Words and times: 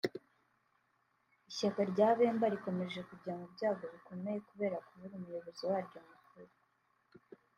Ishyaka 1.49 1.81
rya 1.91 2.09
Bemba 2.17 2.45
rikomeje 2.53 2.99
kujya 3.09 3.31
mu 3.39 3.45
byago 3.53 3.83
bikomeye 3.93 4.37
kubera 4.47 4.77
kubura 4.85 5.13
umuyobozi 5.17 5.63
waryo 5.71 5.99
mukuru 6.07 6.51